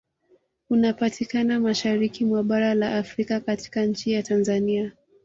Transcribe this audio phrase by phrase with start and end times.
[0.69, 4.91] Unapatikana mashariki mwa bara la Afrika katika nchi ya Tanzania